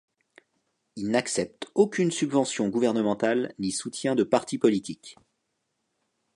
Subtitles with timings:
[0.95, 5.15] Il n'accepte aucune subvention gouvernementale ni soutien de partis politiques.